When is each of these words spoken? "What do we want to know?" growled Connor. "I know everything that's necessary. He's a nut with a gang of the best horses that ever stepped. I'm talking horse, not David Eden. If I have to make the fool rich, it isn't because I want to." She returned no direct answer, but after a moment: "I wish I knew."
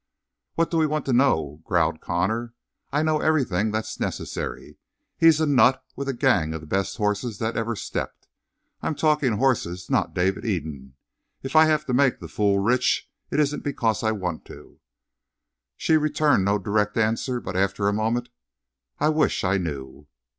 "What 0.55 0.71
do 0.71 0.77
we 0.77 0.87
want 0.87 1.05
to 1.05 1.13
know?" 1.13 1.61
growled 1.63 2.01
Connor. 2.01 2.55
"I 2.91 3.03
know 3.03 3.19
everything 3.19 3.69
that's 3.69 3.99
necessary. 3.99 4.77
He's 5.15 5.39
a 5.39 5.45
nut 5.45 5.85
with 5.95 6.09
a 6.09 6.13
gang 6.15 6.55
of 6.55 6.61
the 6.61 6.65
best 6.65 6.97
horses 6.97 7.37
that 7.37 7.55
ever 7.55 7.75
stepped. 7.75 8.27
I'm 8.81 8.95
talking 8.95 9.33
horse, 9.33 9.67
not 9.91 10.15
David 10.15 10.43
Eden. 10.43 10.95
If 11.43 11.55
I 11.55 11.65
have 11.67 11.85
to 11.85 11.93
make 11.93 12.19
the 12.19 12.27
fool 12.27 12.57
rich, 12.57 13.11
it 13.29 13.39
isn't 13.39 13.63
because 13.63 14.01
I 14.01 14.11
want 14.11 14.43
to." 14.45 14.79
She 15.77 15.97
returned 15.97 16.45
no 16.45 16.57
direct 16.57 16.97
answer, 16.97 17.39
but 17.39 17.55
after 17.55 17.87
a 17.87 17.93
moment: 17.93 18.29
"I 18.99 19.09
wish 19.09 19.43
I 19.43 19.59
knew." 19.59 20.07